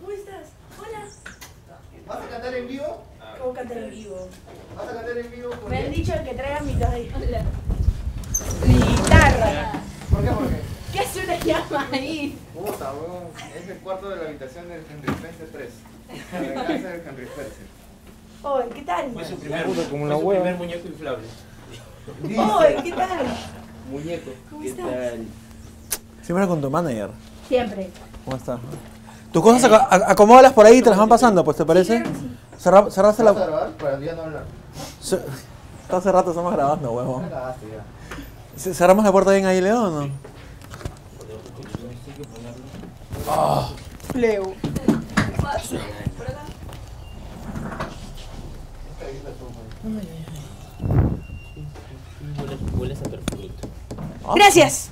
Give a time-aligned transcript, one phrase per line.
[0.00, 0.48] ¿Cómo estás?
[0.78, 1.04] Hola.
[2.06, 3.02] ¿Vas a cantar en vivo?
[3.40, 4.28] ¿Cómo cantar en vivo?
[4.76, 5.50] ¿Vas a cantar en vivo?
[5.50, 7.42] ¿Por Me han dicho que traiga mi Hola.
[8.66, 9.72] Mi guitarra.
[10.10, 10.28] ¿Por qué?
[10.30, 10.60] ¿Por qué?
[10.92, 12.38] ¿Qué hace una llama ahí?
[12.54, 13.24] Puta, weón.
[13.54, 15.70] Es el cuarto de la habitación del Henry Spencer 3.
[16.32, 17.66] La venganza del Henry Spencer.
[18.42, 19.12] Oye, ¿qué tal?
[19.12, 20.42] Fue su primer, Puta, como fue la su hueva.
[20.42, 21.26] primer muñeco inflable.
[22.24, 23.26] Oye, ¿qué tal?
[23.90, 24.30] Muñeco.
[24.50, 24.86] ¿Cómo ¿Qué estás?
[24.86, 25.26] tal?
[26.22, 27.10] Siempre con tu manager.
[27.48, 27.90] Siempre.
[28.24, 28.60] ¿Cómo estás?
[29.36, 32.02] Tus cosas a- acomódalas por ahí y te las van pasando, pues, ¿te parece?
[32.58, 33.46] Cerra- cerraste ¿Vas a la...
[33.46, 34.44] grabar para el día no hablar?
[34.98, 35.20] Ce-
[35.94, 37.28] Hace rato estamos grabando, huevón.
[38.56, 40.08] ¿Cerramos la puerta bien ahí, León, o no?
[44.14, 44.54] Leo.
[52.40, 53.68] Huele, huele a perfumito.
[54.34, 54.90] Gracias.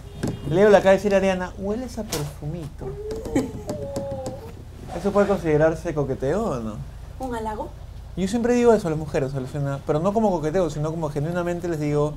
[0.51, 2.84] Leo le acaba de decir a Ariana, hueles a perfumito.
[5.05, 6.77] ¿Eso puede considerarse coqueteo o no?
[7.19, 7.69] ¿Un halago?
[8.17, 9.79] Yo siempre digo eso a las mujeres, alucina.
[9.87, 12.15] Pero no como coqueteo, sino como genuinamente les digo,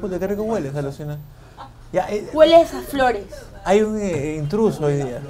[0.00, 1.18] puta, qué rico hueles, alucina.
[1.92, 3.26] Ya, eh, Hueles a flores.
[3.66, 5.20] hay un eh, intruso hoy día.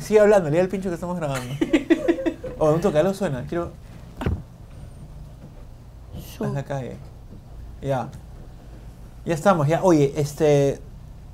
[0.00, 1.54] Sigue hablando, lea el pincho que estamos grabando.
[2.58, 3.44] O un toque, algo suena.
[3.48, 3.70] Quiero.
[6.40, 6.96] En la calle.
[7.80, 8.08] Ya.
[9.24, 9.80] Ya estamos, ya.
[9.84, 10.80] Oye, este.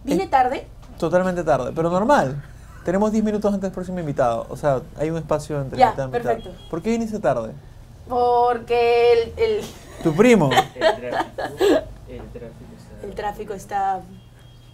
[0.05, 0.66] ¿Vine eh, tarde?
[0.98, 2.42] Totalmente tarde, pero normal.
[2.85, 4.47] Tenemos 10 minutos antes del próximo invitado.
[4.51, 6.23] O sea, hay un espacio entre Ya, mitad y mitad.
[6.23, 6.51] perfecto.
[6.71, 7.53] ¿Por qué viniste tarde?
[8.09, 9.61] Porque el, el,
[10.03, 10.51] Tu primo.
[10.75, 11.43] El tráfico.
[12.09, 13.07] El tráfico está.
[13.07, 14.01] el tráfico está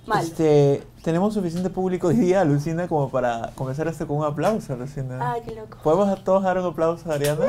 [0.06, 0.24] mal.
[0.24, 5.18] Este, tenemos suficiente público hoy día, Lucina, como para comenzar esto con un aplauso, Lucina.
[5.32, 5.78] Ay, qué loco.
[5.84, 7.46] ¿Podemos a todos dar un aplauso a Ariana?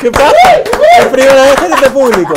[0.00, 0.36] ¿Qué pasa?
[1.00, 2.34] Es primera vez en este público.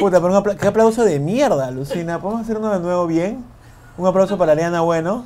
[0.00, 2.18] Puta, pero un apla- qué aplauso de mierda, Lucina.
[2.20, 3.44] ¿Podemos hacer uno de nuevo bien?
[3.98, 5.24] Un aplauso para Ariana Bueno.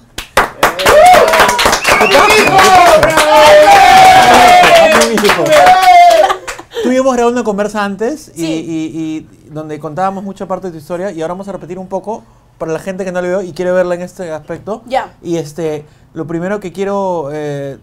[6.82, 8.46] Tuvimos grabado una conversa antes y, Sí.
[8.66, 11.86] y- y donde contábamos mucha parte de tu historia y ahora vamos a repetir un
[11.88, 12.24] poco
[12.58, 14.82] para la gente que no lo vio y quiere verla en este aspecto.
[14.86, 15.14] Ya.
[15.22, 17.78] Y este, lo primero que quiero, eh,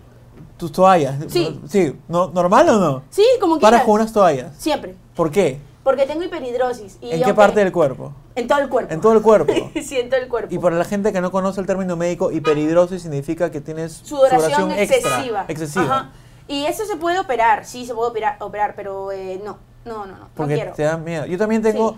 [0.57, 1.15] tus toallas.
[1.29, 1.59] Sí.
[1.69, 3.01] Sí, ¿no, ¿normal o no?
[3.09, 3.85] Sí, como Paras quieras.
[3.85, 4.47] con unas toallas.
[4.57, 4.95] Siempre.
[5.15, 5.59] ¿Por qué?
[5.89, 6.99] Porque tengo hiperhidrosis.
[7.01, 8.13] Y ¿En qué parte del cuerpo?
[8.35, 8.93] En todo el cuerpo.
[8.93, 9.51] En todo el cuerpo.
[9.83, 10.53] sí, en todo el cuerpo.
[10.53, 14.69] Y para la gente que no conoce el término médico, hiperhidrosis significa que tienes Sudoración
[14.71, 15.45] excesiva.
[15.47, 15.83] excesiva.
[15.85, 16.11] Ajá.
[16.47, 20.15] Y eso se puede operar, sí se puede operar, operar pero eh, no, no, no,
[20.15, 20.73] no, Porque no quiero.
[20.75, 21.25] te da miedo.
[21.25, 21.97] Yo también tengo, Sí.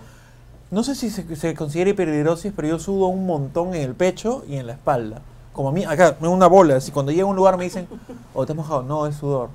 [0.71, 4.45] no sé si se, se considera hiperhidrosis, pero yo sudo un montón en el pecho
[4.47, 5.21] y en la espalda.
[5.53, 6.77] Como a mí, acá, en una bola.
[6.77, 7.87] Así cuando llego a un lugar me dicen,
[8.33, 8.83] oh, te has mojado.
[8.83, 9.49] No, es sudor.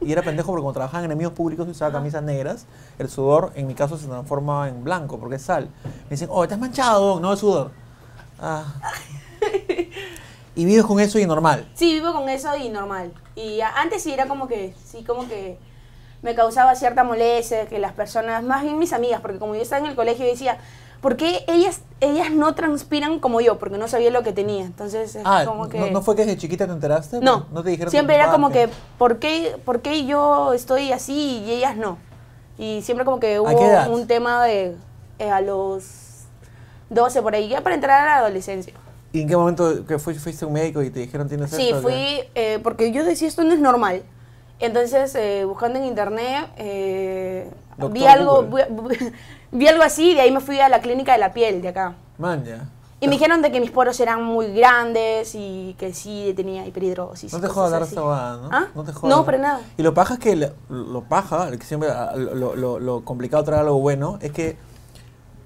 [0.00, 2.66] Y era pendejo porque cuando trabajaba en enemigos públicos y usaba camisas negras,
[2.98, 5.68] el sudor en mi caso se transforma en blanco porque es sal.
[5.84, 7.20] Me dicen, oh, te has manchado.
[7.20, 7.70] No, es sudor.
[8.40, 8.64] Ah.
[10.56, 11.70] Y vives con eso y normal.
[11.74, 13.12] Sí, vivo con eso y normal.
[13.36, 15.58] Y antes sí era como que, sí, como que
[16.22, 19.82] me causaba cierta molestia que las personas, más bien mis amigas, porque como yo estaba
[19.84, 20.58] en el colegio decía,
[21.00, 23.58] ¿por qué ellas, ellas no transpiran como yo?
[23.58, 24.64] Porque no sabía lo que tenía.
[24.64, 25.78] Entonces es Ah, como que...
[25.78, 27.20] ¿no, no fue que desde chiquita te enteraste?
[27.20, 28.68] No, ¿No te dijeron siempre era como que,
[28.98, 31.98] ¿por qué, ¿por qué yo estoy así y ellas no?
[32.58, 34.76] Y siempre como que hubo un tema de
[35.18, 36.24] eh, a los
[36.90, 38.74] 12 por ahí, ya para entrar a la adolescencia.
[39.12, 41.70] ¿Y en qué momento que fui- fuiste a un médico y te dijeron tienes Sí,
[41.70, 41.76] esto?
[41.76, 41.82] qué?
[41.82, 44.02] fui, eh, porque yo decía esto no es normal.
[44.60, 47.50] Entonces, eh, buscando en internet, eh,
[47.90, 48.60] vi, algo, vi,
[49.52, 51.68] vi algo así y de ahí me fui a la clínica de la piel de
[51.68, 51.94] acá.
[52.18, 52.68] Man, ya.
[53.02, 57.32] Y me dijeron de que mis poros eran muy grandes y que sí tenía hiperhidrosis.
[57.32, 57.92] No te jodas dar así.
[57.92, 58.48] esta bobada, ¿no?
[58.52, 58.66] ¿Ah?
[58.74, 59.24] No te No, jodas.
[59.24, 59.60] para nada.
[59.78, 63.62] Y lo paja es que lo, lo paja, que siempre lo, lo, lo complicado traer
[63.62, 64.58] algo bueno, es que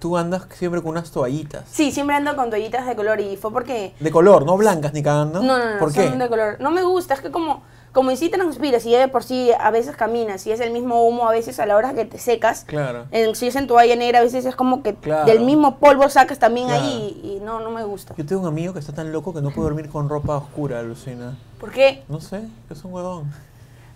[0.05, 1.65] tú andas siempre con unas toallitas.
[1.73, 3.95] Sí, siempre ando con toallitas de color y fue porque...
[4.01, 5.43] De color, no blancas ni cagando.
[5.43, 6.19] No, no, no, ¿Por son qué?
[6.19, 6.57] de color.
[6.61, 9.51] No me gusta, es que como, como en sí transpiras y ya de por sí
[9.59, 12.19] a veces caminas y es el mismo humo a veces a la hora que te
[12.19, 12.65] secas.
[12.67, 13.07] Claro.
[13.13, 15.25] En, si es en toalla negra a veces es como que Claro.
[15.25, 16.85] del mismo polvo sacas también Claro.
[16.85, 18.13] ahí y, y no, no me gusta.
[18.19, 20.81] Yo tengo un amigo que está tan loco que no puede dormir con ropa oscura,
[20.81, 21.35] alucina.
[21.59, 22.03] ¿Por qué?
[22.09, 23.33] No sé, es un huevón.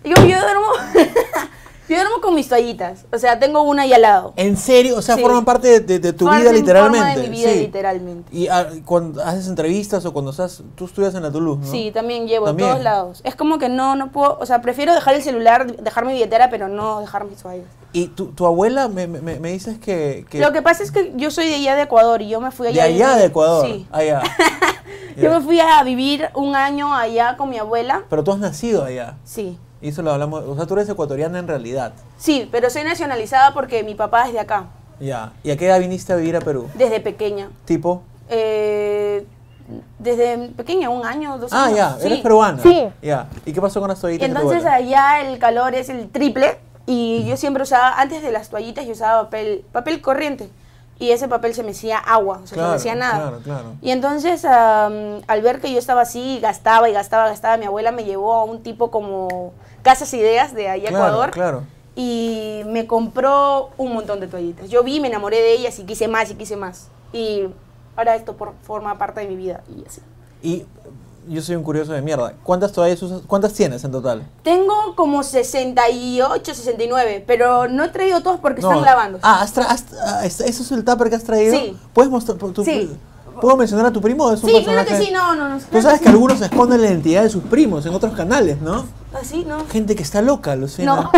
[0.03, 0.71] Yo, yo duermo...
[1.95, 3.05] yo duermo con mis toallitas.
[3.11, 4.33] O sea, tengo una ahí al lado.
[4.35, 4.97] ¿En serio?
[4.97, 5.21] O sea, Sí.
[5.21, 7.21] forman parte de, de- de tu Forman vida forma literalmente.
[7.21, 7.59] de mi vida sí.
[7.59, 8.35] literalmente.
[8.35, 11.71] Y ah, cuando haces entrevistas o cuando estás, tú estudias en la Toulouse, ¿no?
[11.71, 12.69] Sí, también llevo También.
[12.69, 13.21] a todos lados.
[13.23, 16.49] Es como que no, no puedo, o sea, prefiero dejar el celular, dejar mi billetera,
[16.49, 17.65] pero no dejar mis toallas.
[17.91, 21.11] Y tu, tu abuela me, me, me dices que, que Lo que pasa es que
[21.15, 22.83] yo soy de allá de Ecuador y yo me fui de allá.
[22.83, 23.65] a allá de Ecuador.
[23.65, 23.87] Sí.
[23.91, 24.21] Allá.
[25.17, 25.37] Yo Ya.
[25.39, 28.03] me fui a vivir un año allá con mi abuela.
[28.09, 29.17] Pero tú has nacido allá.
[29.25, 29.57] Sí.
[29.81, 30.43] Y eso lo hablamos.
[30.45, 31.93] O sea, tú eres ecuatoriana en realidad.
[32.17, 34.65] Sí, pero soy nacionalizada porque mi papá es de acá,
[34.99, 35.31] Ya.
[35.43, 36.67] ¿Y a qué edad viniste a vivir a Perú?
[36.75, 37.49] desde pequeña.
[37.65, 38.01] Tipo.
[38.29, 39.25] Eh,
[39.99, 41.77] Desde pequeña, un año, dos Ah, años.
[41.77, 42.07] ya, Sí.
[42.07, 42.59] eres peruana.
[42.63, 42.87] Sí.
[43.03, 43.27] Ya.
[43.45, 44.27] ¿Y qué pasó con las toallitas?
[44.27, 48.85] entonces allá el calor es el triple y yo siempre usaba, antes de las toallitas
[48.87, 50.49] yo usaba papel, papel corriente
[50.99, 53.19] y ese papel se me hacía agua, o sea, se Claro, me hacía nada.
[53.21, 53.73] claro, claro.
[53.81, 57.91] Y entonces am, al ver que yo estaba así, gastaba y gastaba, gastaba, mi abuela
[57.91, 61.63] me llevó a un tipo como Casas Ideas de Claro, Ecuador claro.
[61.95, 64.69] y me compró un montón de toallitas.
[64.69, 66.89] Yo vi, me enamoré de ellas y quise más y quise más.
[67.13, 67.47] Y
[67.95, 70.01] ahora esto por- forma parte de mi vida y así.
[70.43, 70.65] Y
[71.29, 72.33] yo soy un curioso de mierda.
[72.43, 73.21] ¿Cuántas toallas usas?
[73.27, 74.23] ¿Cuántas tienes en total?
[74.43, 78.69] Tengo como 68, 69, pero no he traído todas porque No.
[78.69, 79.19] están lavando.
[79.21, 81.53] Ah, has tra- has- ah, ¿eso es el tupper que has traído?
[81.57, 81.77] Sí.
[81.93, 82.37] ¿Puedes mostrar?
[82.37, 82.89] tu- Sí.
[83.39, 85.59] ¿Puedo mencionar a tu primo es un sí, claro que sí, no, no, no.
[85.59, 88.85] Tú sabes que algunos esconden la identidad de sus primos en otros canales, ¿no?
[89.13, 89.45] ¿Así?
[89.45, 89.65] No.
[89.67, 90.95] Gente que está loca, Lucina.
[90.95, 91.11] No.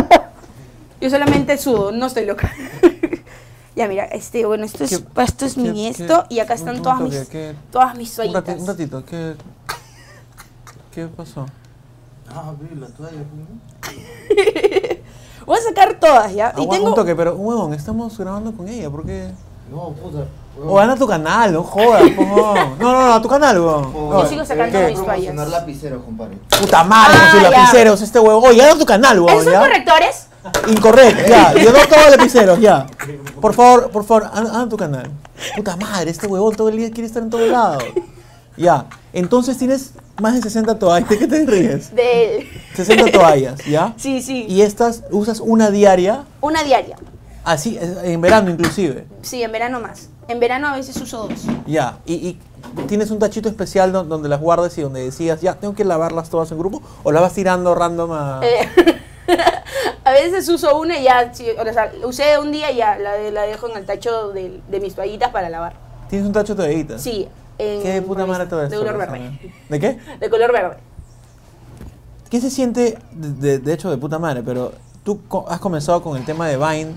[1.02, 2.52] Yo solamente sudo, no estoy loca.
[3.76, 6.76] ya, mira, este, bueno, esto es, ¿Qué- esto es mi esto y acá un- están
[6.76, 8.60] un todas mis, ¿qué- todas mis Un, rati- toallitas.
[8.62, 9.34] un ratito, ¿qué,
[10.92, 11.46] ¿qué pasó?
[12.34, 13.18] Ah, vi la toalla.
[13.18, 13.62] ¿no?
[15.46, 16.54] Voy a sacar todas, ¿ya?
[16.56, 16.90] y Aguanta tengo...
[16.90, 19.32] un toque, pero huevón, estamos grabando con ella, ¿por qué?
[19.72, 20.26] No, puta.
[20.64, 22.24] O anda a tu canal, no jodas, po.
[22.24, 23.92] No, no, no, a tu canal, huevón.
[23.94, 24.88] Yo sigo sacando ¿qué?
[24.88, 25.06] mis toallas.
[25.34, 26.38] promocionar lapiceros, compadre.
[26.60, 27.50] Puta madre, con Ah, sus ya.
[27.50, 28.44] lapiceros, este huevón.
[28.46, 29.60] Oye, anda a tu canal, huevón, ¿Esos son ¿ya?
[29.62, 30.28] correctores?
[30.68, 31.54] Incorrecto, ya.
[31.64, 32.86] Yo no todos los lapiceros, ya.
[33.40, 35.10] Por favor, por favor, anda, anda a tu canal.
[35.56, 37.84] Puta madre, este huevón todo el día quiere estar en todos lados.
[38.58, 38.86] Ya.
[39.14, 41.10] Entonces tienes más de 60 toallas.
[41.10, 41.94] ¿De qué te ríes?
[41.96, 42.48] De...
[42.76, 43.94] 60 toallas, ¿ya?
[43.98, 44.46] Sí, sí.
[44.48, 46.96] Y estas usas una diaria, Una diaria.
[47.44, 49.06] así, es- en verano inclusive.
[49.22, 50.10] Sí, en verano más.
[50.28, 51.42] En verano a veces uso dos.
[51.68, 51.98] Ya.
[52.06, 52.40] Y, y
[52.88, 56.30] tienes un tachito especial don- donde las guardes y donde decías, ya, tengo que lavarlas
[56.30, 58.42] todas en grupo, o las vas tirando random a.
[59.28, 59.38] Eh,
[60.04, 63.70] a veces uso una y ya, o sea, usé un día y ya la dejo
[63.70, 65.74] en el tacho de, de mis toallitas para lavar.
[66.10, 67.02] Tienes un tacho de toallitas.
[67.02, 67.28] Sí.
[67.58, 68.80] En, ¿Qué de puta madre todo De esto?
[68.80, 69.18] color Roxana?
[69.20, 69.54] verde.
[69.70, 70.00] ¿De qué?
[70.20, 70.78] De color verde.
[72.30, 74.42] ¿Qué se siente, de, de- de hecho, de puta madre?
[74.44, 74.72] Pero
[75.04, 75.20] tú
[75.50, 76.94] has comenzado con el tema de Vine,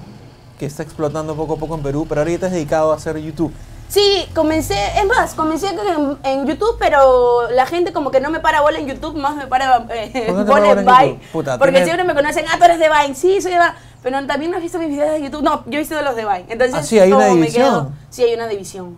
[0.59, 3.53] que está explotando poco a poco en Perú, pero ahorita has dedicado a hacer YouTube.
[3.89, 8.41] Sí, comencé, es más, comencé en, en YouTube, pero la gente como que no me
[8.41, 11.03] para bola en YouTube, más me para eh, ¿Por qué no te bola en bola
[11.03, 11.21] en Vine.
[11.33, 13.73] Puta, porque tiene- siempre me conocen, ah, tú eres de Vine, sí, soy de Vine.
[14.03, 15.43] Pero también no has visto mis videos de YouTube.
[15.43, 16.45] No, yo he visto de los de Vine.
[16.49, 17.65] Entonces, Ah, sí, hay una me división.
[17.71, 18.97] quedo- sí, hay una división.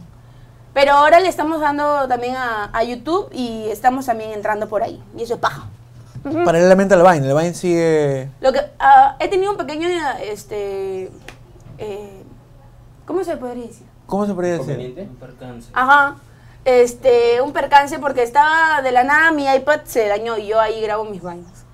[0.76, 5.02] Pero ahora le estamos dando también a, a YouTube y estamos también entrando por ahí.
[5.16, 5.70] Y eso es paja.
[6.44, 8.28] Paralelamente al Vine, el Vine sigue...
[8.42, 9.88] Lo que ah, he tenido un pequeño,
[10.22, 11.10] este,
[11.78, 12.22] eh,
[13.06, 13.86] ¿cómo se podría decir?
[14.04, 15.08] ¿Cómo se podría decir?
[15.08, 15.70] Un percance.
[15.72, 16.16] Ajá.
[16.66, 20.82] Este, un percance porque estaba de la nada mi iPad se dañó y yo ahí
[20.82, 21.64] grabo mis vainas.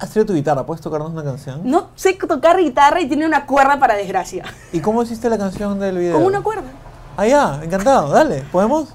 [0.00, 1.60] Has traído tu guitarra, ¿puedes tocarnos una canción?
[1.62, 4.42] No sé tocar guitarra y tiene una cuerda para desgracia.
[4.72, 6.14] ¿Y cómo hiciste la canción del video?
[6.14, 6.79] Con una cuerda.
[7.16, 8.88] Ah, ya, encantado, dale, ¿podemos?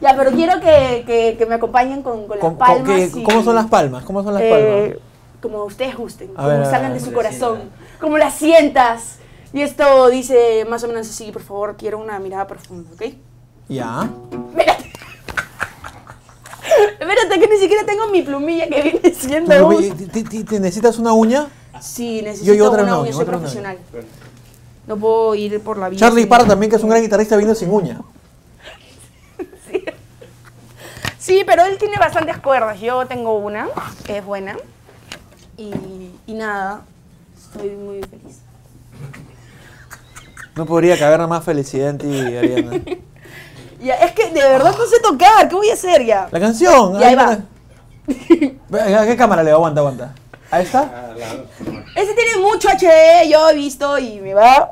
[0.00, 2.86] Ya, pero quiero que, que- que me acompañen con, con las Con- con- palmas.
[3.12, 4.04] que- y- ¿Cómo son las palmas?
[4.04, 4.98] ¿Cómo son las Eh, palmas?
[5.40, 7.58] como ustedes gusten, A como ver, a salgan ver, de su como la corazón,
[8.00, 9.18] como las sientas.
[9.52, 13.14] Y esto dice más o menos así, por favor, quiero una mirada profunda, ¿ok?
[13.68, 14.08] Ya.
[14.50, 14.92] Espérate.
[17.00, 20.98] Espérate que ni siquiera tengo mi plumilla que viene siendo un- ¿te- te- te necesitas
[20.98, 21.46] una uña?
[21.80, 23.38] Sí, necesito Yo- yo otra una no, uña, yo soy otra no.
[23.40, 23.78] profesional.
[24.86, 26.00] No puedo ir por la vida.
[26.00, 28.00] Charlie Parra también, que es un gran guitarrista, vino sin uña.
[31.18, 32.78] Sí, pero él tiene bastantes cuerdas.
[32.80, 33.66] Yo tengo una,
[34.04, 34.58] que es buena.
[35.56, 35.72] Y,
[36.26, 36.82] y nada,
[37.34, 38.40] estoy muy feliz.
[40.54, 42.72] No podría caber más felicidad en ti, Ariana.
[43.80, 46.26] Ya, es que de verdad no sé tocar, ¿qué voy a hacer ya?
[46.30, 46.98] La canción.
[46.98, 47.38] Ya, ahí va.
[49.00, 50.14] ¿A qué cámara le aguanta, aguanta?
[50.54, 51.12] ¿Ahí está?
[51.96, 54.70] Ese tiene mucho HD, yo he visto y me va.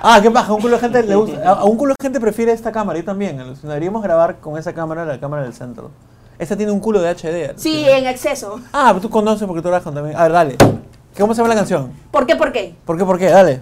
[0.00, 1.50] Ah, qué paja, a un culo de gente le gusta.
[1.50, 3.40] A un culo de gente prefiere esta cámara, yo también.
[3.40, 5.90] Alucinaríamos grabar con esa cámara, la cámara del centro.
[6.38, 7.58] Esta tiene un culo de HD.
[7.58, 8.60] Sí, en exceso.
[8.72, 10.16] Ah, pero tú conoces porque tú trabajas también.
[10.16, 10.56] A ver, dale.
[11.18, 11.92] ¿Cómo se llama la canción?
[12.12, 12.76] ¿Por qué, por qué?
[12.84, 13.26] ¿Por qué, por qué?
[13.26, 13.60] Dale.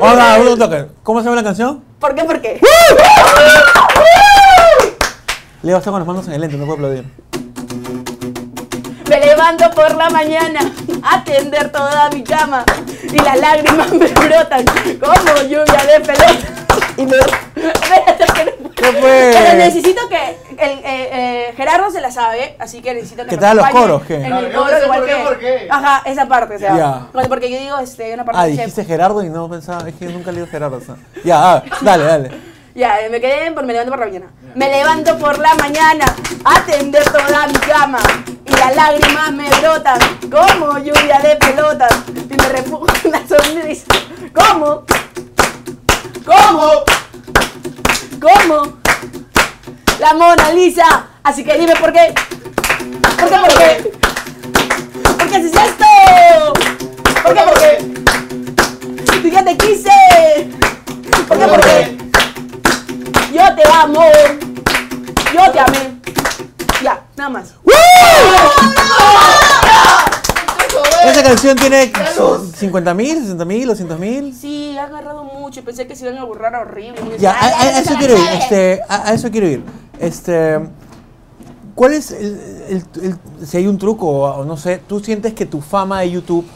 [0.00, 0.86] Hola, un toque.
[1.04, 1.84] ¿Cómo se llama la canción?
[2.00, 2.60] ¿Por qué, por qué?
[5.62, 7.29] Leo está con las manos en el lente, no puedo aplaudir.
[9.10, 10.60] Me levanto por la mañana
[11.02, 12.64] a tender toda mi cama
[13.02, 14.64] y las lágrimas me brotan
[15.00, 16.94] como lluvia de pelota.
[16.96, 17.16] Y me...
[17.16, 18.70] Espérate, que no.
[18.70, 19.30] ¿Qué fue?
[19.34, 23.34] Pero necesito que el, eh, eh, Gerardo se la sabe, así que necesito que ¿Que
[23.34, 24.14] me te da los coros, qué?
[24.14, 25.24] En Claro, el sé igual por qué, que...
[25.24, 25.68] por qué.
[25.68, 27.08] Ajá, esa parte, o sea.
[27.12, 30.04] Bueno, porque yo digo, este, una parte Ah, dijiste Gerardo y no pensaba, es que
[30.04, 30.76] yo nunca le digo Gerardo.
[30.76, 30.94] o sea.
[31.24, 32.49] Ya, ah, dale, dale.
[32.80, 34.30] Ya, me quedé por me levanto por la mañana.
[34.54, 36.06] Me levanto por la mañana
[36.46, 37.98] a tender toda mi cama
[38.46, 39.98] y las lágrimas me brotan
[40.30, 43.84] como lluvia de pelotas y me refugian la sonrisa.
[44.32, 44.84] ¿Cómo?
[46.24, 46.70] ¿Cómo?
[48.18, 48.78] ¿Cómo?
[49.98, 51.06] la Mona Lisa.
[51.22, 52.14] Así que dime por qué.
[53.18, 53.36] ¿Por qué?
[53.36, 53.92] ¿Por qué?
[71.30, 71.92] Canción tiene
[72.56, 74.34] 50 mil, 60 mil, 200 mil.
[74.34, 77.00] Sí, ha agarrado mucho pensé que se iban a borrar horrible.
[77.18, 78.28] Ya, a, a- a eso quiero ir.
[78.40, 79.62] Este, a, a eso quiero ir.
[79.98, 80.58] Este,
[81.74, 82.84] ¿cuál es el, el-
[83.40, 84.80] el- si hay un truco o no sé?
[84.86, 86.46] Tú sientes que tu fama de YouTube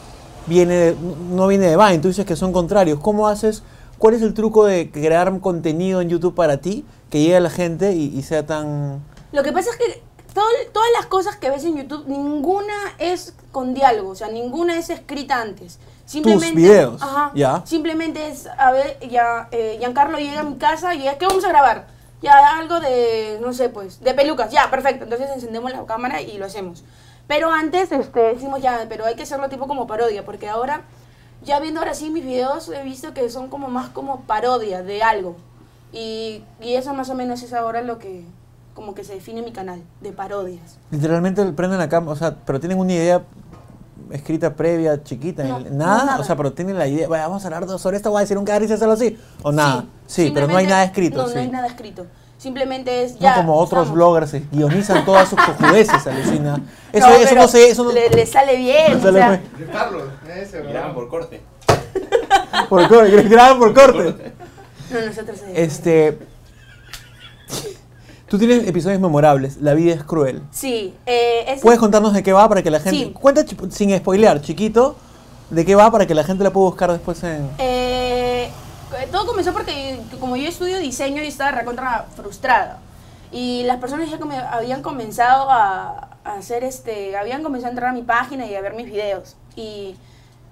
[0.47, 0.95] viene de-
[1.31, 1.99] no viene de Vine.
[1.99, 2.99] Tú dices que son contrarios.
[2.99, 3.63] ¿Cómo haces?
[3.97, 7.49] ¿Cuál es el truco de crear contenido en YouTube para ti que llegue a la
[7.49, 8.99] gente y, y sea tan
[9.31, 10.03] Lo que pasa es que
[10.35, 14.77] todo- todas las cosas que ves en YouTube, ninguna es con diálogo, o sea, ninguna
[14.77, 15.79] es escrita antes.
[16.05, 17.63] Simplemente, videos, Ajá, ya.
[17.65, 21.43] Simplemente es, a ver, ya, eh, Giancarlo llega a mi casa y es, ¿qué vamos
[21.43, 21.87] a grabar?
[22.21, 25.05] Ya, algo de, no sé, pues, de pelucas, ya, perfecto.
[25.05, 26.83] Entonces encendemos la cámara y lo hacemos.
[27.27, 30.81] Pero antes, este, decimos ya, pero hay que hacerlo tipo como parodia, porque ahora,
[31.43, 35.01] ya viendo ahora sí mis videos, he visto que son como más como parodia de
[35.01, 35.35] algo.
[35.91, 38.25] Y, y eso más o menos es ahora lo que,
[38.75, 40.77] como que se define mi canal, de parodias.
[40.91, 43.23] literalmente prenden la cámara, o sea, pero tienen una idea
[44.11, 46.19] escrita previa, chiquita, No, nada, no, nada.
[46.19, 48.37] o sea, pero tienen la idea, "Vaya, vamos a hablar sobre esto, voy a decir
[48.37, 51.33] un y hacerlo así, o nada, sí, pero no hay nada escrito, No, sí.
[51.35, 52.05] no hay nada escrito.
[52.37, 53.35] Simplemente es No ya.
[53.37, 53.95] como otros estamos.
[53.95, 56.61] bloggers que guionizan todas sus cojudeces, alucina.
[56.91, 57.91] Eso, No, eso no sé, eso no...
[57.93, 59.01] Le, le sale bien.
[59.01, 59.69] Sale o sea, bien.
[59.71, 60.03] Carlos,
[60.37, 60.93] ese, weón.
[60.93, 61.41] por corte.
[62.69, 64.33] Por corte, graban por corte.
[64.91, 65.39] no, nosotros.
[65.47, 66.19] eh, Este...
[68.27, 70.41] Tú tienes episodios memorables, La vida es cruel.
[70.51, 71.61] Sí, eh, es.
[71.61, 72.97] ¿Puedes contarnos de qué va para que la gente...
[72.97, 73.11] Sí.
[73.13, 74.95] Cuenta sin spoilear, chiquito,
[75.51, 77.49] de qué va para que la gente la pueda buscar después en...
[77.59, 78.49] Eh,
[79.11, 82.79] todo comenzó porque como yo estudio diseño y estaba recontra frustrada.
[83.31, 84.19] Y las personas ya
[84.51, 88.61] habían comenzado a, a hacer este, habían comenzado a entrar a mi página y a
[88.61, 89.35] ver mis videos.
[89.55, 89.95] Y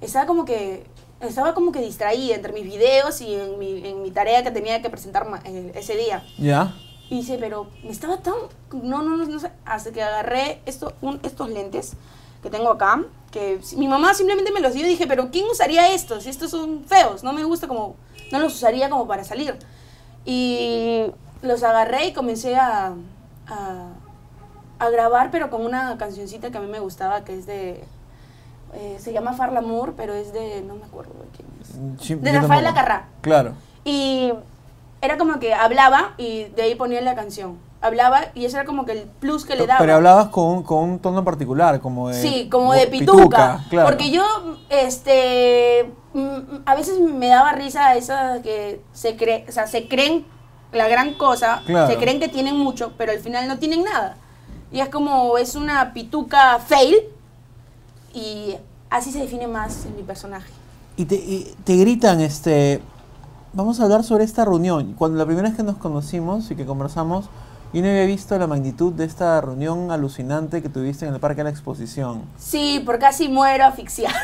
[0.02, 0.86] estaba como que,
[1.22, 4.82] estaba como que distraída entre mis videos y en mi, en mi tarea que tenía
[4.82, 6.24] que presentar eh, ese día.
[6.38, 6.76] ¿Ya?
[7.10, 8.34] Y dice, pero me estaba tan...
[8.72, 9.52] No, no, no, no sé.
[9.66, 11.94] Hasta que agarré esto, un- estos lentes
[12.42, 15.94] que tengo acá, que mi mamá simplemente me los dio y dije, pero ¿quién usaría
[15.94, 16.26] estos?
[16.26, 17.96] Estos son feos, no me gusta como...
[18.32, 19.58] No los usaría como para salir.
[20.26, 21.04] Y
[21.42, 22.94] los agarré y comencé a,
[23.48, 23.88] a,
[24.80, 27.84] a grabar, pero con una cancioncita que a mí me gustaba, que es de...
[28.74, 30.62] eh, se llama Farlamour, pero es de...
[30.62, 32.06] No me acuerdo de quién es.
[32.06, 32.80] Sí, De yo Rafael tampoco.
[32.82, 33.08] Acarrá.
[33.22, 33.54] Claro.
[33.86, 34.34] Y
[35.04, 37.58] era como que hablaba y de ahí ponía la canción.
[37.82, 39.80] Hablaba y eso era como que el plus que le daba.
[39.80, 42.22] Pero hablabas con, un- con un tono particular, como de...
[42.22, 43.66] Sí, como de pituca.
[43.70, 43.90] claro.
[43.90, 44.24] Porque yo,
[44.70, 50.26] este, mm, a veces me daba risa esa que se cree, o sea, se creen
[50.72, 51.92] la gran cosa, Claro.
[51.92, 54.16] se creen que tienen mucho, pero al final no tienen nada.
[54.72, 56.96] Y es como, es una pituca fail
[58.14, 58.56] y
[58.90, 60.50] así se define más en mi personaje.
[60.96, 62.82] Y te, y te gritan, este,
[63.54, 64.94] vamos a hablar sobre esta reunión.
[64.98, 67.26] Cuando la primera vez que nos conocimos y que conversamos,
[67.74, 71.38] yo no había visto la magnitud de esta reunión alucinante que tuviste en el Parque
[71.38, 72.24] de la Exposición.
[72.38, 74.16] Sí, por casi muero asfixiada.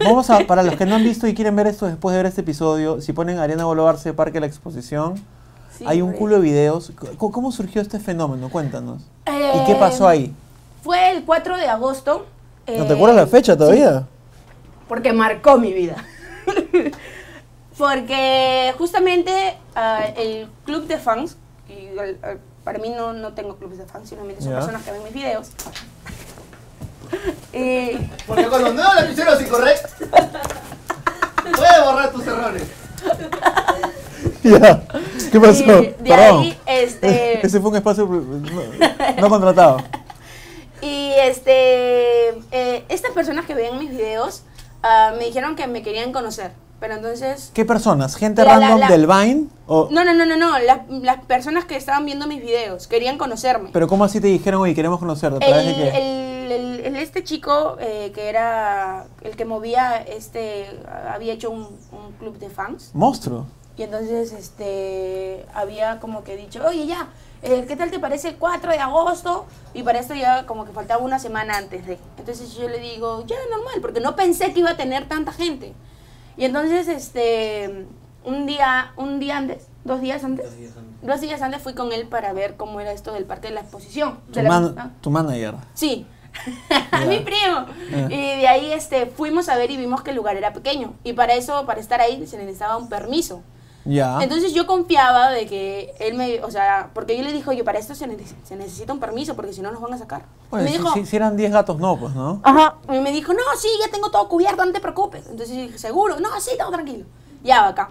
[0.00, 2.26] Vamos a, para los que no han visto y quieren ver esto después de ver
[2.26, 5.14] este episodio, si ponen Ariana Bolovarse Parque de la Exposición,
[5.76, 6.92] Sí, hay un culo de videos.
[7.16, 8.50] ¿Cómo, cómo surgió este fenómeno?
[8.50, 9.02] Cuéntanos.
[9.26, 10.34] ¿Y Eh, qué pasó ahí?
[10.82, 12.26] Fue el 4 de agosto.
[12.66, 14.06] ¿No te eh, acuerdas la fecha todavía?
[14.88, 15.94] porque marcó mi vida.
[17.80, 21.88] porque justamente ah, el club de fans, y
[22.62, 25.50] para mí no, no tengo clubes de fans, simplemente son personas que ven mis videos.
[27.52, 29.88] Y Porque cuando no la pusieron así correcto,
[31.56, 32.62] puede borrar tus errores.
[34.42, 34.82] Ya.
[35.32, 35.62] ¿Qué pasó?
[35.62, 36.42] y de Perdón.
[36.42, 39.78] ahí, este, Ese fue un espacio no, no contratado.
[40.80, 44.42] y este, eh, estas personas que ven mis videos
[44.82, 48.16] ah, me dijeron que me querían conocer, pero entonces ¿Qué personas?
[48.16, 49.46] ¿Gente La- random la- del Vine?
[49.66, 50.58] O, No, no, no, no, no.
[50.58, 53.70] Las, las personas que estaban viendo mis videos querían conocerme.
[53.72, 55.44] ¿Pero cómo así te dijeron, oye, queremos conocerte?
[55.44, 60.66] ¿A el, de el- este chico eh, que era el que movía este
[61.12, 61.60] había hecho un,
[61.92, 63.46] un club de fans Monstruo.
[63.76, 67.06] y entonces este había como que dicho oye ya
[67.42, 70.72] eh, qué tal te parece el 4 de agosto y para esto ya como que
[70.72, 74.60] faltaba una semana antes de entonces yo le digo ya normal porque no pensé que
[74.60, 75.72] iba a tener tanta gente
[76.36, 77.86] y entonces este
[78.24, 81.06] un día un día antes dos días antes Dos días antes.
[81.08, 83.60] dos días antes fui con él para ver cómo era esto del parque de la
[83.60, 84.90] exposición Tu, de la- man- ah.
[85.00, 85.54] tu manager.
[85.74, 86.06] Sí.
[86.92, 87.00] Ya.
[87.08, 87.66] Mi primo.
[87.90, 88.06] Ya.
[88.14, 90.94] Y de ahí este, fuimos a ver y vimos que el lugar era pequeño.
[91.02, 93.42] Y para eso, para estar ahí, se necesitaba un permiso.
[93.90, 94.18] Ya.
[94.22, 97.78] Entonces yo confiaba de que él me, o sea, porque yo le dije, oye, para
[97.78, 100.22] esto se, neces- se necesita un permiso, porque si no nos van a sacar.
[100.52, 102.40] Me si, dijo, si- si eran 10 gatos, no, pues, ¿no?
[102.44, 102.76] Ajá.
[102.92, 105.26] Y me dijo, no, sí, ya tengo todo cubierto, no te preocupes.
[105.26, 106.20] Entonces yo dije, ¿seguro?
[106.20, 107.04] No, sí, todo tranquilo.
[107.42, 107.90] Ya, acá.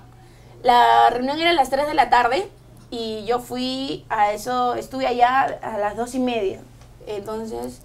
[0.63, 2.50] La reunión era a las 3 de la tarde
[2.91, 6.62] y yo fui a eso, estuve allá a las 2 y media.
[7.08, 7.82] Entonces,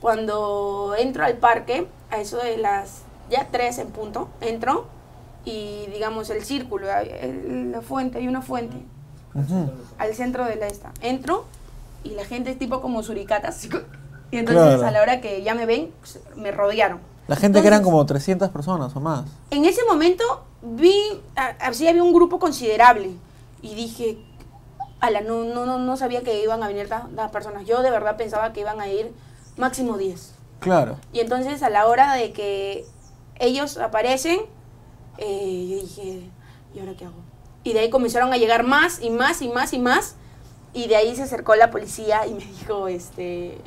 [0.00, 4.86] cuando entro al parque, a eso de las ya 3 en punto, entro
[5.44, 8.76] y digamos el círculo, el- la fuente, hay una fuente
[9.98, 10.92] al centro de la esta.
[11.00, 11.44] Entro
[12.04, 13.68] y la gente es tipo como suricatas.
[14.32, 14.86] Y entonces Claro.
[14.86, 17.00] a la hora que ya me ven, se- me rodearon.
[17.28, 19.26] La gente que eran Entonces, como 300 personas o más.
[19.50, 20.24] En ese momento
[20.62, 20.94] vi,
[21.60, 23.10] así había un grupo considerable.
[23.60, 24.16] Y dije,
[25.00, 27.66] ala, no, no, no, no sabía que iban a venir tantas personas.
[27.66, 29.12] Yo de verdad pensaba que iban a ir
[29.58, 30.32] máximo 10.
[30.60, 30.96] Claro.
[31.12, 32.86] Y entonces a la hora de que
[33.38, 34.40] ellos aparecen,
[35.18, 36.30] eh, yo dije,
[36.74, 37.16] ¿y ahora qué hago?
[37.64, 40.16] Y de ahí comenzaron a llegar más y más y más y más.
[40.74, 43.58] Y de ahí se acercó la policía y me dijo, este,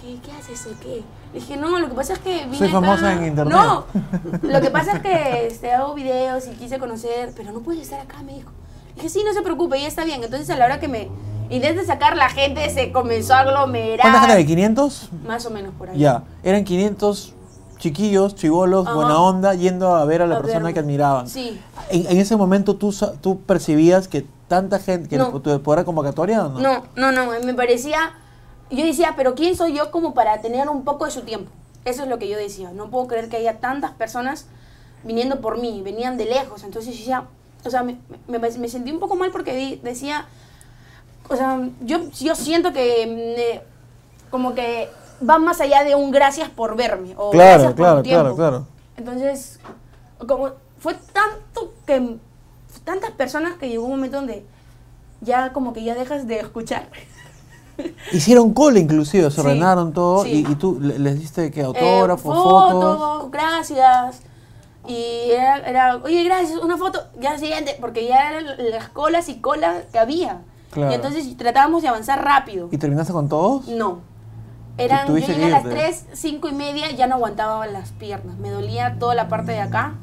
[0.00, 1.02] ¿qué, qué haces o qué?
[1.32, 2.80] Le dije, no, lo que pasa es que vine Soy acá".
[2.80, 3.54] famosa en internet.
[3.56, 3.84] No,
[4.42, 8.00] lo que pasa es que este, hago videos y quise conocer, pero no puedes estar
[8.00, 8.50] acá, me dijo.
[8.90, 10.22] Le dije, sí, no se preocupe, ya está bien.
[10.22, 11.08] Entonces a la hora que me
[11.50, 14.00] intenté sacar, la gente se comenzó a aglomerar.
[14.00, 14.68] ¿Cuánta gente había?
[14.68, 15.10] ¿500?
[15.26, 15.98] Más o menos por ahí.
[15.98, 16.24] Ya.
[16.42, 17.34] Eran 500
[17.78, 18.94] chiquillos, chivolos, Ajá.
[18.96, 20.74] buena onda, yendo a ver a la A persona ver.
[20.74, 21.28] que admiraban.
[21.28, 21.60] Sí.
[21.90, 25.30] En, en ese momento tú, tú percibías que tanta gente, que No.
[25.40, 26.58] tu poder convocatoria o no?
[26.60, 28.12] No, no, no, me parecía,
[28.70, 31.50] yo decía, pero ¿quién soy yo como para tener un poco de su tiempo?
[31.84, 34.46] Eso es lo que yo decía, no puedo creer que haya tantas personas
[35.04, 37.24] viniendo por mí, venían de lejos, entonces yo decía,
[37.64, 40.26] o sea, me, me- me sentí un poco mal porque di- decía,
[41.28, 43.60] o sea, yo, yo siento que
[44.26, 44.88] mm, como que
[45.28, 48.22] va más allá de un gracias por verme o Claro, gracias por claro, tu tiempo.
[48.22, 48.66] claro, claro.
[48.96, 49.60] Entonces,
[50.26, 52.16] como fue tanto que
[52.84, 54.44] tantas personas que llegó un momento donde
[55.20, 56.88] ya como que ya dejas de escuchar.
[58.12, 60.44] Hicieron cola inclusive, se Sí, ordenaron todo sí.
[60.48, 63.30] y, y tú le- les diste que Eh, autógrafos, fotos, fotos.
[63.30, 64.20] gracias.
[64.86, 69.38] Y era, era, oye, gracias, una foto, ya siguiente, porque ya eran las colas y
[69.40, 70.40] colas que había.
[70.70, 70.90] Claro.
[70.90, 72.68] Y entonces tratábamos de avanzar rápido.
[72.70, 73.66] ¿Y terminaste con todos?
[73.68, 74.00] No.
[74.78, 75.74] Eran, yo llegué a las irte.
[75.76, 78.38] 3, 5 y media, ya no aguantaba las piernas.
[78.38, 79.94] Me dolía toda la parte de acá,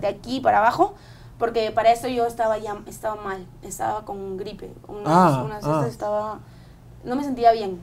[0.00, 0.94] de aquí para abajo,
[1.38, 4.72] porque para esto yo estaba ya estaba mal, estaba con gripe.
[4.86, 5.84] Unas, Ah, unas ah.
[5.88, 6.38] estaba,
[7.04, 7.80] no me sentía bien.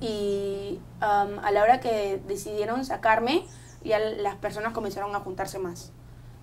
[0.00, 3.44] Y am, a la hora que decidieron sacarme,
[3.84, 5.92] ya las personas comenzaron a juntarse más.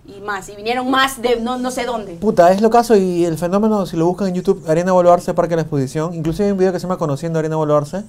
[0.04, 2.14] Y más, y vinieron más de no, no sé dónde.
[2.14, 5.50] Puta, es lo caso y el fenómeno, si lo buscan en YouTube, Arena Boluarse, Parque
[5.50, 8.02] de la Exposición, inclusive hay un video que se llama Conociendo Arena Boluarse.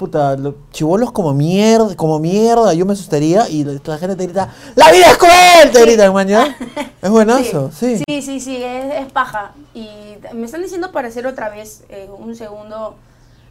[0.00, 4.48] Puta, lo- chibolos como mierda, como mierda, yo me asustaría y la, gente te grita,
[4.74, 5.70] ¡La vida es cruel!
[5.70, 6.56] Te gritan, man, ¿ya?
[7.02, 7.98] Es buenazo, sí.
[8.08, 9.52] Sí, sí, sí, es, es paja.
[9.74, 9.86] Y
[10.32, 12.94] me están diciendo para hacer otra vez eh, un segundo,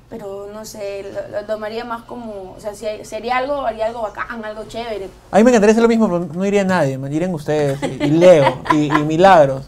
[0.09, 3.85] pero no sé, lo, lo tomaría más como, o sea, si hay- sería algo, haría
[3.85, 5.07] algo bacán, algo chévere.
[5.29, 8.05] A mí me encantaría hacer lo mismo, pero no iría nadie, man, irían ustedes, y,
[8.05, 9.65] y Leo, y, y Milagros.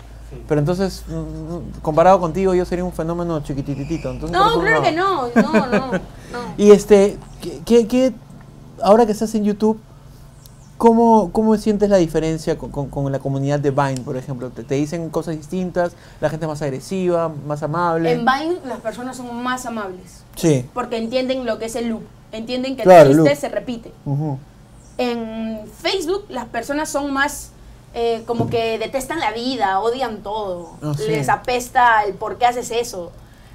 [0.48, 4.10] Pero entonces, mm, mm, comparado contigo, yo sería un fenómeno chiquititito.
[4.10, 5.92] Entonces, No, claro que no, no, no.
[6.58, 7.18] Y este,
[7.66, 8.14] ¿qué, qué,
[8.82, 9.80] ahora que estás en YouTube,
[10.78, 14.50] ¿cómo, cómo sientes la diferencia con, con- con la comunidad de Vine, por ejemplo?
[14.50, 15.94] ¿Te, te dicen cosas distintas?
[16.20, 18.12] ¿La gente es más agresiva, más amable?
[18.12, 20.66] En Vine las personas son más amables, Sí.
[20.74, 23.92] porque entienden lo que es el loop, entienden que Claro, el chiste se repite.
[24.98, 27.52] En Facebook las personas son más
[27.94, 31.08] eh, como que detestan la vida, odian todo, Ah, sí.
[31.08, 33.12] les apesta el por qué haces eso.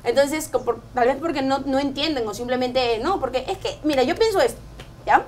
[0.07, 4.03] Entonces, por- tal vez porque no, no entienden o simplemente no, porque es que, mira,
[4.05, 4.61] yo pienso esto,
[5.05, 5.25] ¿ya?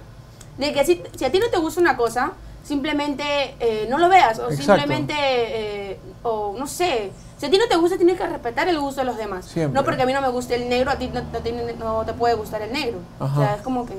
[0.57, 2.33] De que si, si a ti no te gusta una cosa,
[2.65, 4.63] simplemente eh, no lo veas o Exacto.
[4.77, 8.79] simplemente, eh, o no sé, si a ti no te gusta tienes que respetar el
[8.79, 9.47] gusto de los demás.
[9.47, 9.75] Siempre.
[9.75, 12.05] No porque a mí no me guste el negro, a ti no, no tiene- no
[12.05, 12.99] te puede gustar el negro.
[13.19, 13.33] Ajá.
[13.41, 13.95] O sea, es como que,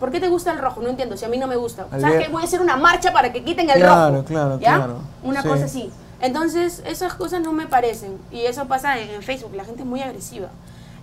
[0.00, 0.80] ¿por qué te gusta el rojo?
[0.80, 1.86] No entiendo, si a mí no me gusta.
[1.90, 2.30] ¿Sabes qué?
[2.32, 4.24] Voy a hacer una marcha para que quiten el Claro, rojo.
[4.26, 4.76] claro, ¿ya?
[4.76, 4.98] claro.
[5.22, 5.48] Una Sí.
[5.48, 5.90] cosa así.
[6.22, 8.16] Entonces, esas cosas no me parecen.
[8.30, 10.48] Y eso pasa en, en Facebook, la gente es muy agresiva.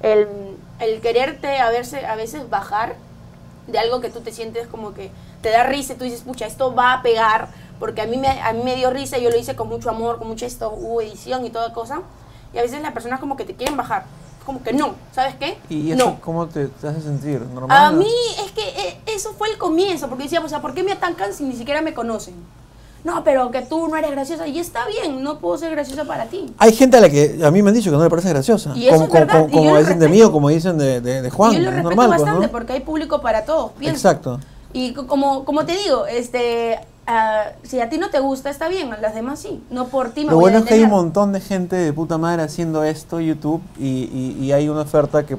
[0.01, 0.27] El,
[0.79, 2.95] el quererte a veces, a veces bajar
[3.67, 6.47] de algo que tú te sientes como que te da risa y tú dices, pucha,
[6.47, 9.38] esto va a pegar, porque a mí me, a mí me dio risa, yo lo
[9.38, 12.01] hice con mucho amor, con mucha esto, hubo edición y toda cosa.
[12.53, 14.05] Y a veces las personas como que te quieren bajar.
[14.45, 15.58] Como que no, ¿sabes qué?
[15.69, 16.21] ¿Y eso no.
[16.21, 17.41] cómo te, te hace sentir?
[17.41, 17.77] ¿Normal?
[17.77, 18.12] A mí
[18.43, 21.34] es que eh, eso fue el comienzo, porque decíamos, o sea, ¿por qué me atacan
[21.34, 22.34] si ni siquiera me conocen?
[23.03, 24.45] No, pero que tú no eres graciosa.
[24.47, 26.45] Y está bien, no puedo ser graciosa para ti.
[26.57, 28.73] Hay gente a la que a mí me han dicho que no le parece graciosa.
[28.75, 31.29] Y eso como es verdad, como, dicen de mí o como dicen de, de, de
[31.29, 31.53] Juan.
[31.53, 32.51] y yo lo es respeto normal, pues, bastante ¿no?
[32.51, 33.71] porque hay público para todos.
[33.79, 33.95] pienso.
[33.97, 34.39] Exacto.
[34.73, 38.67] Y co- como, como te digo, este, ah, si a ti no te gusta, está
[38.67, 39.63] bien, a las demás sí.
[39.71, 41.75] No por ti me Lo voy bueno a es que hay un montón de gente
[41.77, 45.38] de puta madre haciendo esto, YouTube, y, y- y hay una oferta que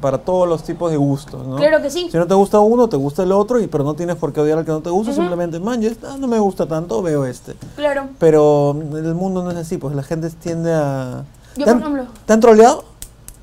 [0.00, 1.56] para todos los tipos de gustos, ¿no?
[1.56, 2.08] Claro que sí.
[2.10, 4.40] Si no te gusta uno, te gusta el otro, y pero no tienes por qué
[4.40, 7.54] odiar al que no te gusta, simplemente, man, está, no me gusta tanto, veo este.
[7.76, 8.08] Claro.
[8.18, 11.24] Pero el mundo no es así, pues la gente tiende a...
[11.56, 12.84] Yo, ¿Te han- por ejemplo- ¿Te han troleado?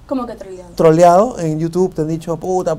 [0.08, 0.70] ¿Cómo que troleado?
[0.76, 2.78] Troleado en YouTube, te han dicho, puta,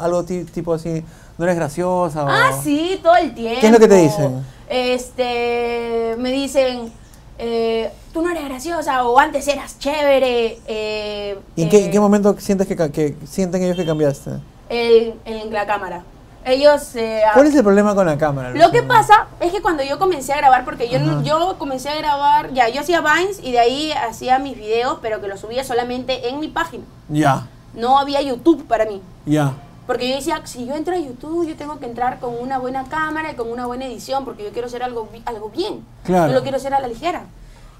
[0.00, 1.02] algo ti- tipo así,
[1.38, 2.28] no eres graciosa o...
[2.28, 3.60] Ah, sí, todo el tiempo.
[3.60, 4.42] ¿Qué es lo que te dicen?
[4.68, 6.92] Este, me dicen,
[7.38, 10.58] eh, tú no eres graciosa o antes eras chévere.
[10.66, 14.30] eh, ¿Y en qué, en eh, qué momento sientes que, que sienten ellos que cambiaste?
[14.68, 16.02] el- en la cámara.
[16.44, 16.94] Ellos...
[16.94, 18.50] eh, ¿Cuál es el problema con la cámara?
[18.50, 21.22] Lo que pasa es que cuando yo comencé a grabar, porque yo, Ajá.
[21.24, 25.20] yo comencé a grabar, ya, yo hacía Vines y de ahí hacía mis videos, pero
[25.20, 26.84] que los subía solamente en mi página.
[27.08, 29.02] Ya, No había YouTube para mí.
[29.26, 29.54] ya.
[29.86, 32.84] Porque yo decía, si yo entro a YouTube, yo tengo que entrar con una buena
[32.88, 35.84] cámara y con una buena edición, porque yo quiero hacer algo, algo bien.
[36.04, 36.28] Claro.
[36.28, 37.24] No lo quiero hacer a la ligera.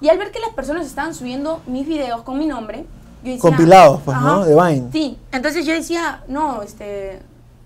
[0.01, 2.85] Y al ver que las personas estaban subiendo mis videos con mi nombre,
[3.25, 3.41] yo decía...
[3.41, 4.45] Compilados, pues, ¿no?
[4.45, 4.89] De Vine.
[4.93, 5.19] Sí.
[5.33, 7.21] Entonces yo decía, no, este...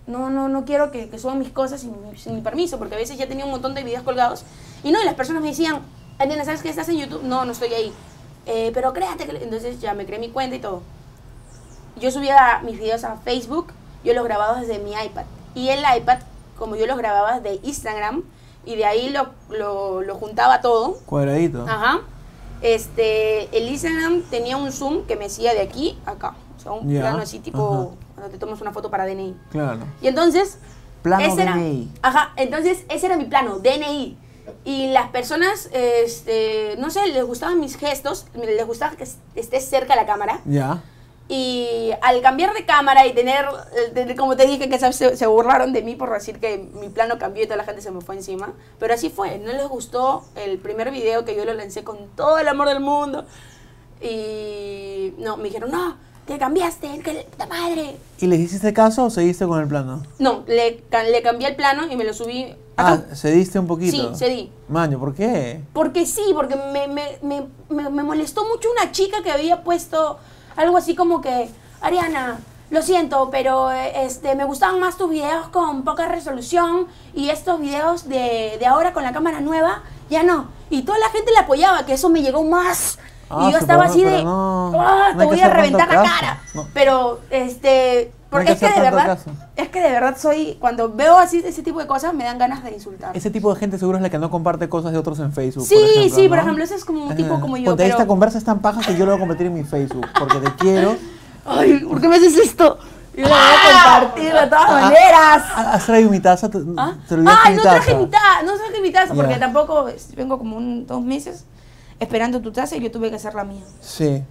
[0.06, 2.94] No, no, no quiero que, que suban mis cosas sin, mi- sin mi permiso, porque
[2.94, 4.44] a veces ya tenía un montón de videos colgados.
[4.82, 5.80] Y no, y las personas me decían,
[6.18, 7.22] Ariana, ¿sabes que estás en YouTube?
[7.22, 7.92] No, no estoy ahí.
[8.46, 9.34] "Eh, pero créate que...
[9.34, 9.44] le-".
[9.44, 10.80] Entonces ya me creé mi cuenta y todo
[12.00, 13.72] yo subía mis videos a Facebook,
[14.04, 15.24] yo los grababa desde mi iPad.
[15.54, 16.18] Y el iPad,
[16.58, 18.22] como yo los grababa de Instagram,
[18.64, 20.98] y de ahí lo, lo, lo juntaba todo.
[21.06, 21.64] Cuadradito.
[21.66, 22.00] Ajá.
[22.62, 26.34] Este, el Instagram tenía un zoom que me hacía de aquí a acá.
[26.58, 27.96] O sea, un plano así tipo ajá.
[28.14, 29.34] cuando te tomas una foto para DNI.
[29.50, 29.80] Claro.
[30.02, 30.58] Y entonces...
[31.02, 31.90] Plano ese era- DNI.
[32.02, 34.18] Ajá, entonces ese era mi plano, DNI.
[34.64, 39.94] Y las personas, este, no sé, les gustaban mis gestos, les gustaba que esté cerca
[39.94, 40.40] de la cámara.
[40.44, 40.82] Ya.
[41.32, 43.44] Y al cambiar de cámara y tener,
[43.94, 47.20] eh, como te dije, que se, se burlaron de mí por decir que mi plano
[47.20, 48.52] cambió y toda la gente se me fue encima.
[48.80, 52.40] Pero así fue, no les gustó el primer video que yo lo lancé con todo
[52.40, 53.26] el amor del mundo.
[54.02, 57.94] Y no, me dijeron, no, que cambiaste, que la madre.
[58.18, 60.02] ¿Y les hiciste caso o seguiste con el plano?
[60.18, 64.14] No, le, le cambié el plano y me lo subí Ah, cediste un poquito.
[64.14, 64.52] Sí, cedí.
[64.68, 65.60] Maño, ¿por qué?
[65.72, 70.18] Porque sí, porque me, me, me, me, me molestó mucho una chica que había puesto
[70.60, 72.38] algo así como que, Ariana,
[72.70, 77.60] lo siento, pero eh, este, me gustaban más tus videos con poca resolución y estos
[77.60, 80.48] videos de, de ahora con la cámara nueva, ya no.
[80.70, 82.98] Y toda la gente le apoyaba, que eso me llegó más.
[83.30, 86.40] Ah, y yo estaba así de, no- "Ah, te voy a reventar la caso, cara.
[86.54, 86.66] no.
[86.74, 89.30] Pero, este, porque que es que de verdad, caso.
[89.56, 92.62] es que de verdad soy, cuando veo así ese tipo de cosas, me dan ganas
[92.64, 93.16] de insultar.
[93.16, 95.64] Ese tipo de gente seguro es la que no comparte cosas de otros en Facebook.
[95.66, 96.42] Sí, por ejemplo, sí, por ¿no?
[96.42, 98.80] ejemplo, ese es como un tipo como yo, Ponte, pero- esta conversa es tan paja
[98.82, 100.06] que yo lo voy a convertir en mi Facebook.
[100.18, 100.96] Porque te quiero.
[101.46, 102.78] Ay, ¿por qué me haces esto?
[103.16, 105.42] Yo la voy a compartir de todas maneras.
[105.54, 106.48] Ah, ¿Has traído mi taza?
[106.48, 106.94] ¿Te, ¿Ah?
[107.08, 107.74] te Ay, mi no taza?
[107.74, 109.40] traje mi taza, no traje mi taza, porque Ya.
[109.40, 111.44] tampoco es- vengo como un, dos meses
[112.00, 113.62] esperando tu taza y yo tuve que hacer la mía.
[113.80, 114.22] Sí.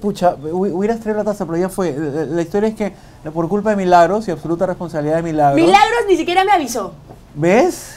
[0.00, 1.92] Pucha, hu- hubieras traído la taza, pero ya fue.
[1.92, 2.92] La, la historia es que
[3.34, 5.56] por culpa de Milagros y absoluta responsabilidad de Milagros.
[5.60, 6.92] Milagros ni siquiera me avisó.
[7.34, 7.96] ¿Ves?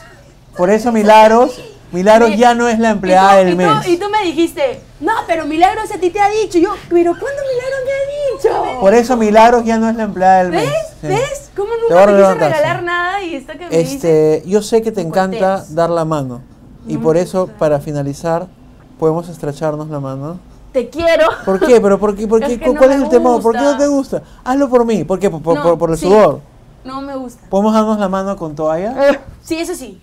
[0.57, 3.67] Por eso Milagros, Milagros Mi- ya no es la empleada tú, del y mes.
[3.85, 6.57] tú- y tú me dijiste, no, pero Milagros a ti te ha dicho.
[6.57, 8.79] Yo, pero ¿cuándo Milagros me ha dicho?
[8.81, 10.63] Por eso Milagros ya no es la empleada del mes.
[10.69, 10.75] ¿Ves?
[11.01, 11.07] Sí.
[11.07, 11.51] ¿Ves?
[11.55, 13.93] ¿Cómo Te nunca a me quiso regalar nada y está que me dice?
[14.39, 15.75] Este, yo sé que te Te encanta cortés.
[15.75, 16.41] dar la mano.
[16.87, 18.47] Y por eso, para finalizar,
[19.01, 20.37] podemos estrecharnos la mano.
[20.71, 21.25] Te quiero.
[21.43, 21.81] ¿Por qué?
[21.81, 22.27] ¿Pero por qué?
[22.29, 22.51] ¿Cuál es
[23.01, 23.39] el tema?
[23.41, 23.77] ¿Por qué no gusta.
[23.79, 24.23] te gusta?
[24.43, 25.03] Hazlo por mí.
[25.03, 25.27] ¿Por qué?
[25.31, 26.05] Por, por- No, por- por el sí.
[26.05, 26.39] sudor.
[26.85, 27.41] No me gusta.
[27.49, 29.19] ¿Podemos darnos la mano con toalla?
[29.41, 29.99] Sí, eso sí.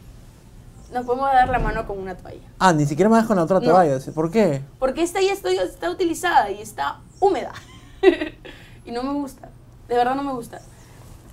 [0.92, 2.40] Nos podemos dar la mano con una toalla.
[2.58, 3.66] Ah, ni siquiera das con la otra No.
[3.70, 3.98] toalla.
[4.12, 4.62] ¿Por qué?
[4.80, 7.52] Porque esta ya estoy, está utilizada y está húmeda.
[8.84, 9.48] y no me gusta.
[9.88, 10.60] De verdad no me gusta.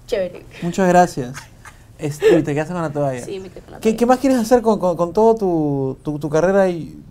[0.06, 0.46] Chévere.
[0.62, 1.34] Muchas gracias.
[1.98, 3.26] Este, te quedaste con la toalla.
[3.26, 3.98] Sí, me quedo con la ¿Qué, toalla.
[3.98, 7.02] qué más quieres hacer con, con, con todo tu, tu, tu carrera y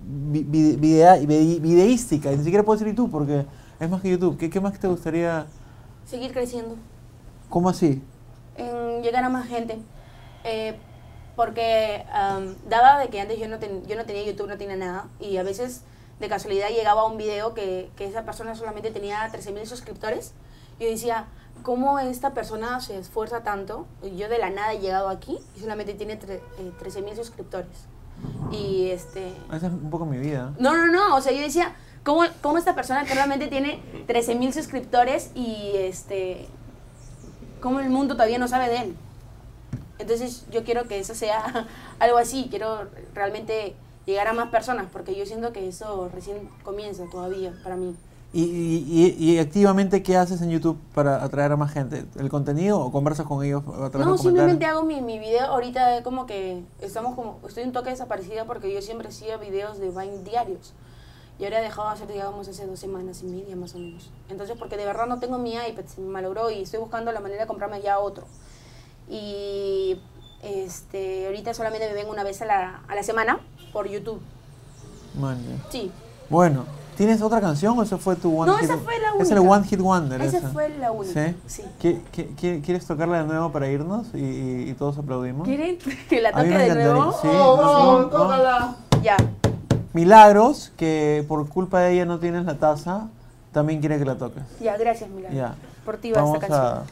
[0.43, 2.33] videa- vide- videística?
[2.33, 3.47] Y ni siquiera puedo decir YouTube porque
[3.79, 4.37] es más que YouTube.
[4.39, 5.47] ¿Qué, qué más te gustaría?
[6.07, 6.77] Seguir creciendo.
[7.49, 8.03] ¿Cómo así?
[8.57, 9.79] En llegar a más gente.
[10.45, 10.77] Eh,
[11.37, 14.77] porque am, daba de que antes yo no, ten- yo no tenía YouTube, no tenía
[14.77, 15.09] nada.
[15.21, 15.83] Y a veces
[16.21, 20.33] de casualidad llegaba un video que, que esa persona solamente tenía 13.000 suscriptores.
[20.79, 21.27] Y yo decía,
[21.63, 23.87] ¿cómo esta persona se esfuerza tanto?
[24.03, 27.87] Y yo de la nada he llegado aquí y solamente tiene tre- eh, 13.000 suscriptores.
[28.51, 29.33] Y este...
[29.49, 30.53] Esa es un poco mi vida.
[30.59, 31.17] No, no, no.
[31.17, 36.49] O sea, yo decía, ¿cómo, cómo esta persona que realmente tiene 13.000 suscriptores y este...
[37.61, 38.97] ¿Cómo el mundo todavía no sabe de él?
[39.99, 41.67] Entonces yo quiero que eso sea
[41.99, 42.49] algo así.
[42.51, 43.75] Quiero realmente
[44.07, 47.97] llegar a más personas porque yo siento que eso recién comienza todavía para mí.
[48.37, 52.05] ¿Y, y, y- activamente qué haces en YouTube para atraer a más gente?
[52.19, 54.21] ¿El contenido o conversas con ellos a través de No, comentarios?
[54.23, 55.47] simplemente hago mi, mi video.
[55.47, 59.91] Ahorita como que estamos como, estoy un toque desaparecida porque yo siempre hacía videos de
[59.91, 60.73] Vine diarios.
[61.39, 64.11] Y ahora he dejado de hacer, digamos, hace dos semanas y media más o menos.
[64.29, 67.21] Entonces, porque de verdad no tengo mi iPad, se me malogró y estoy buscando la
[67.21, 68.25] manera de comprarme ya otro.
[69.09, 69.97] Y
[70.43, 73.39] este, ahorita solamente me ven una vez a la, a la semana
[73.73, 74.21] por YouTube.
[75.21, 75.71] Man, ya.
[75.71, 75.93] Sí,
[76.29, 76.65] Bueno,
[76.97, 79.39] ¿tienes otra canción o esa fue tu One No, Hit esa fue la Es el
[79.39, 79.55] única.
[79.57, 80.21] One Hit Wonder.
[80.23, 80.49] esa esa.
[80.51, 81.25] fue la única.
[81.27, 81.35] ¿Sí?
[81.47, 81.63] Sí.
[81.81, 85.47] ¿Qui- qui- qui- qui- ¿Quieres tocarla de nuevo para irnos y, y- y todos aplaudimos?
[85.47, 85.79] ¿Quieren
[86.09, 87.13] que la toque de nuevo?
[87.21, 87.29] sí.
[87.31, 88.07] Oh, no, oh, no.
[88.09, 88.77] tócala.
[89.03, 89.17] Ya.
[89.93, 93.09] Milagros, que por culpa de ella no tienes la taza,
[93.53, 94.43] también quiere que la toques.
[94.61, 95.37] Ya, gracias, Milagro.
[95.37, 95.55] Ya.
[95.85, 96.79] Por ti va Vamos esta canción.
[96.79, 96.83] a...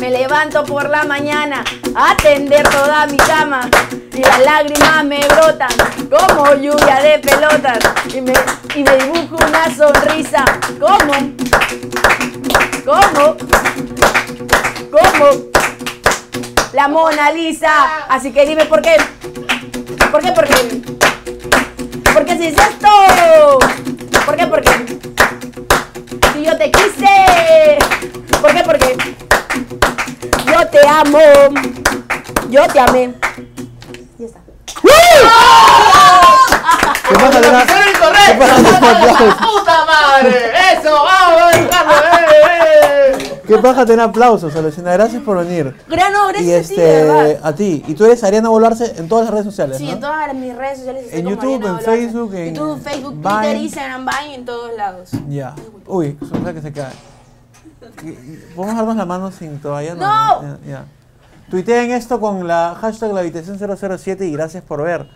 [0.00, 1.62] Me levanto por la mañana
[1.94, 3.68] a tender toda mi cama
[4.12, 5.70] y las lágrimas me brotan
[6.10, 7.78] como lluvia de pelotas
[8.12, 8.32] y me,
[8.74, 10.44] y me dibujo una sonrisa
[10.78, 11.12] como,
[12.84, 13.36] como,
[14.90, 15.50] como
[16.72, 18.06] la Mona Lisa.
[18.08, 18.96] Así que dime por qué.
[20.10, 20.32] ¿Por qué?
[20.32, 20.82] ¿Por qué?
[22.12, 23.58] ¿Por qué se dice esto?
[24.26, 24.46] ¿Por qué?
[24.46, 24.98] ¿Por qué?
[26.34, 27.78] Si yo te quise.
[28.40, 28.62] ¿Por qué?
[28.64, 28.96] ¿Por qué?
[30.46, 31.20] Yo te amo.
[32.48, 33.29] Yo te amé.
[37.08, 37.64] ¿Qué pasa, Lena?
[37.66, 37.80] ¡Pero
[38.26, 39.36] ¿Qué pasa?
[39.38, 40.52] ¡Puta madre!
[40.72, 40.92] ¡Eso!
[41.04, 41.52] ¡Vamos.
[43.46, 43.84] ¿Qué pasa?
[43.84, 44.92] Ten aplausos, Alucina.
[44.92, 45.74] Gracias por venir.
[45.88, 47.82] Grano, gracias Y a ti, de este, a ti.
[47.88, 49.92] Y tú eres Ariana Volarse en todas las redes sociales, Sí, ¿no?
[49.94, 51.06] en todas mis redes sociales.
[51.10, 51.90] En YouTube, Ariana en Bolosa.
[51.90, 53.30] Facebook, en YouTube, Facebook, Vine.
[53.40, 55.10] Twitter, Instagram, Vine, en todos lados.
[55.28, 55.54] Ya.
[55.86, 56.92] Uy, suena que se cae.
[58.54, 59.94] ¿Podemos darnos la mano sin toalla?
[59.96, 60.42] ¡No!
[60.42, 60.84] Ya, ya.
[61.50, 65.08] Tuiteen esto con la hashtag la habitación 007 y gracias por ver.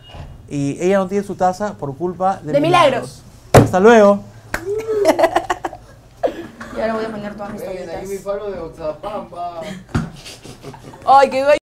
[0.49, 3.23] Y ella no tiene su taza por culpa de, De milagros.
[3.53, 4.21] Hasta luego.
[6.77, 8.25] Y ahora voy a poner todas mis Ven, ahí mi toallitas.
[8.25, 9.61] palo de Oxapampa.
[11.07, 11.64] Ay, qué